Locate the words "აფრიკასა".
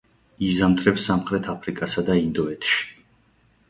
1.55-2.07